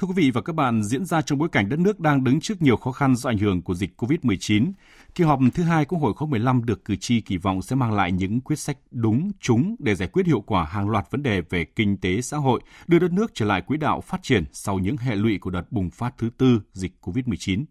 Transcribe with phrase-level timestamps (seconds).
[0.00, 2.40] Thưa quý vị và các bạn, diễn ra trong bối cảnh đất nước đang đứng
[2.40, 4.72] trước nhiều khó khăn do ảnh hưởng của dịch COVID-19,
[5.14, 7.92] kỳ họp thứ hai Quốc hội khóa 15 được cử tri kỳ vọng sẽ mang
[7.92, 11.40] lại những quyết sách đúng, trúng để giải quyết hiệu quả hàng loạt vấn đề
[11.40, 14.78] về kinh tế xã hội, đưa đất nước trở lại quỹ đạo phát triển sau
[14.78, 17.64] những hệ lụy của đợt bùng phát thứ tư dịch COVID-19.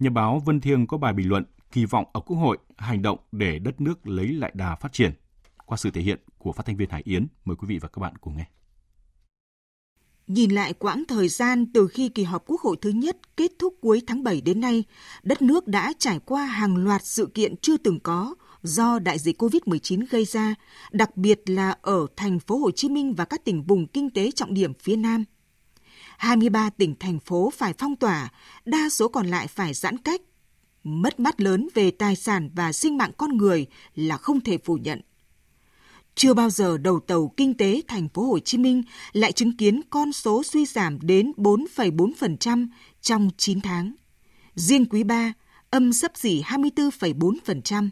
[0.00, 3.18] Nhà báo Vân Thiêng có bài bình luận kỳ vọng ở Quốc hội hành động
[3.32, 5.12] để đất nước lấy lại đà phát triển.
[5.66, 8.00] Qua sự thể hiện của phát thanh viên Hải Yến, mời quý vị và các
[8.00, 8.46] bạn cùng nghe.
[10.26, 13.74] Nhìn lại quãng thời gian từ khi kỳ họp Quốc hội thứ nhất kết thúc
[13.80, 14.84] cuối tháng 7 đến nay,
[15.22, 19.42] đất nước đã trải qua hàng loạt sự kiện chưa từng có do đại dịch
[19.42, 20.54] COVID-19 gây ra,
[20.92, 24.30] đặc biệt là ở thành phố Hồ Chí Minh và các tỉnh vùng kinh tế
[24.30, 25.24] trọng điểm phía Nam.
[26.18, 28.32] 23 tỉnh thành phố phải phong tỏa,
[28.64, 30.20] đa số còn lại phải giãn cách.
[30.84, 34.74] Mất mát lớn về tài sản và sinh mạng con người là không thể phủ
[34.74, 35.00] nhận.
[36.16, 39.80] Chưa bao giờ đầu tàu kinh tế thành phố Hồ Chí Minh lại chứng kiến
[39.90, 42.66] con số suy giảm đến 4,4%
[43.00, 43.92] trong 9 tháng.
[44.54, 45.32] Riêng quý 3,
[45.70, 47.88] âm sấp xỉ 24,4%.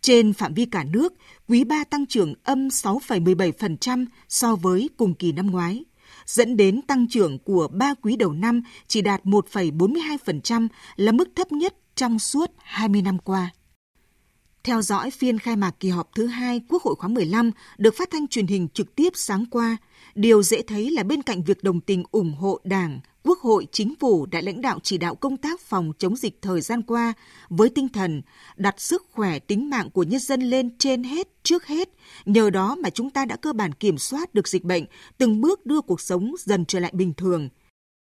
[0.00, 1.14] Trên phạm vi cả nước,
[1.48, 5.84] quý 3 tăng trưởng âm 6,17% so với cùng kỳ năm ngoái,
[6.26, 11.52] dẫn đến tăng trưởng của 3 quý đầu năm chỉ đạt 1,42% là mức thấp
[11.52, 13.50] nhất trong suốt 20 năm qua.
[14.64, 18.10] Theo dõi phiên khai mạc kỳ họp thứ hai Quốc hội khóa 15 được phát
[18.10, 19.76] thanh truyền hình trực tiếp sáng qua,
[20.14, 23.94] điều dễ thấy là bên cạnh việc đồng tình ủng hộ Đảng, Quốc hội, Chính
[24.00, 27.12] phủ đã lãnh đạo chỉ đạo công tác phòng chống dịch thời gian qua
[27.48, 28.22] với tinh thần
[28.56, 31.88] đặt sức khỏe tính mạng của nhân dân lên trên hết, trước hết.
[32.24, 34.84] Nhờ đó mà chúng ta đã cơ bản kiểm soát được dịch bệnh,
[35.18, 37.48] từng bước đưa cuộc sống dần trở lại bình thường–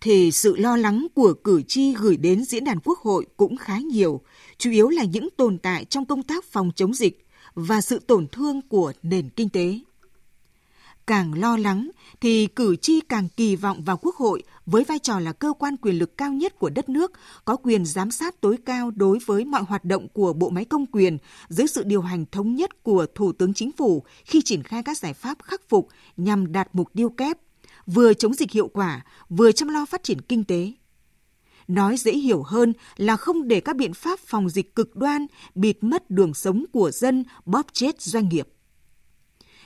[0.00, 3.78] thì sự lo lắng của cử tri gửi đến diễn đàn quốc hội cũng khá
[3.78, 4.20] nhiều,
[4.58, 8.26] chủ yếu là những tồn tại trong công tác phòng chống dịch và sự tổn
[8.28, 9.78] thương của nền kinh tế.
[11.06, 15.20] Càng lo lắng thì cử tri càng kỳ vọng vào Quốc hội với vai trò
[15.20, 17.12] là cơ quan quyền lực cao nhất của đất nước,
[17.44, 20.86] có quyền giám sát tối cao đối với mọi hoạt động của bộ máy công
[20.86, 24.82] quyền dưới sự điều hành thống nhất của Thủ tướng Chính phủ khi triển khai
[24.82, 27.38] các giải pháp khắc phục nhằm đạt mục tiêu kép
[27.94, 30.72] vừa chống dịch hiệu quả, vừa chăm lo phát triển kinh tế.
[31.68, 35.76] Nói dễ hiểu hơn là không để các biện pháp phòng dịch cực đoan bịt
[35.80, 38.48] mất đường sống của dân, bóp chết doanh nghiệp.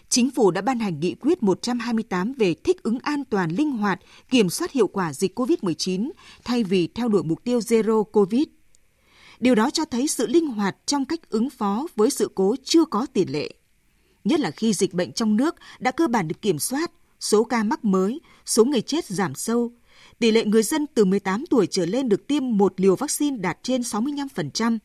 [0.08, 4.00] Chính phủ đã ban hành nghị quyết 128 về thích ứng an toàn, linh hoạt,
[4.30, 6.10] kiểm soát hiệu quả dịch COVID-19
[6.44, 8.44] thay vì theo đuổi mục tiêu Zero COVID.
[9.40, 12.84] Điều đó cho thấy sự linh hoạt trong cách ứng phó với sự cố chưa
[12.84, 13.50] có tiền lệ.
[14.24, 16.90] Nhất là khi dịch bệnh trong nước đã cơ bản được kiểm soát,
[17.24, 19.72] số ca mắc mới, số người chết giảm sâu.
[20.18, 23.58] Tỷ lệ người dân từ 18 tuổi trở lên được tiêm một liều vaccine đạt
[23.62, 24.78] trên 65%.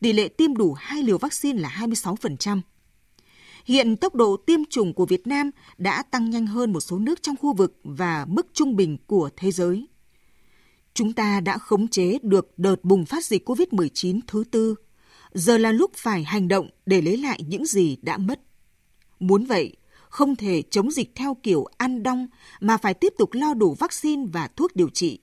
[0.00, 2.60] Tỷ lệ tiêm đủ hai liều vaccine là 26%.
[3.64, 7.22] Hiện tốc độ tiêm chủng của Việt Nam đã tăng nhanh hơn một số nước
[7.22, 9.88] trong khu vực và mức trung bình của thế giới.
[10.94, 14.74] Chúng ta đã khống chế được đợt bùng phát dịch COVID-19 thứ tư.
[15.32, 18.40] Giờ là lúc phải hành động để lấy lại những gì đã mất.
[19.20, 19.76] Muốn vậy,
[20.08, 22.26] không thể chống dịch theo kiểu ăn đong
[22.60, 25.18] mà phải tiếp tục lo đủ vaccine và thuốc điều trị.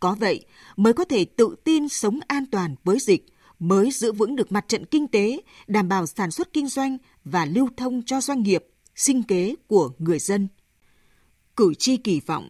[0.00, 0.44] Có vậy
[0.76, 3.26] mới có thể tự tin sống an toàn với dịch,
[3.58, 7.44] mới giữ vững được mặt trận kinh tế, đảm bảo sản xuất kinh doanh và
[7.44, 10.48] lưu thông cho doanh nghiệp, sinh kế của người dân.
[11.56, 12.48] Cử tri kỳ vọng,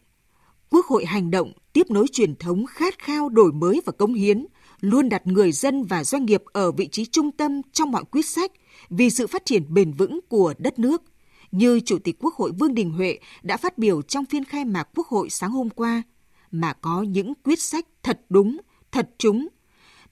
[0.71, 4.47] Quốc hội hành động tiếp nối truyền thống khát khao đổi mới và cống hiến,
[4.81, 8.27] luôn đặt người dân và doanh nghiệp ở vị trí trung tâm trong mọi quyết
[8.27, 8.53] sách
[8.91, 11.03] vì sự phát triển bền vững của đất nước–
[11.51, 14.89] như Chủ tịch Quốc hội Vương Đình Huệ đã phát biểu trong phiên khai mạc
[14.95, 16.03] Quốc hội sáng hôm qua,
[16.51, 18.61] mà có những quyết sách thật đúng,
[18.93, 19.49] thật trúng,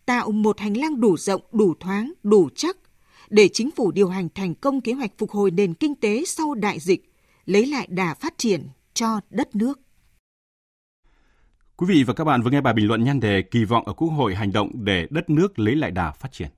[0.07, 2.77] tạo một hành lang đủ rộng, đủ thoáng, đủ chắc
[3.31, 6.55] để chính phủ điều hành thành công kế hoạch phục hồi nền kinh tế sau
[6.55, 7.13] đại dịch,
[7.45, 9.81] lấy lại đà phát triển cho đất nước.
[11.77, 13.93] Quý vị và các bạn vừa nghe bài bình luận nhan đề kỳ vọng ở
[13.93, 16.49] Quốc hội hành động để đất nước lấy lại đà phát triển.